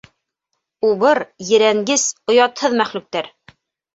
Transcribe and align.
Убыр, 0.87 1.19
ерәнгес, 1.49 2.05
оятһыҙ 2.33 2.79
мәхлүктәр! 2.83 3.29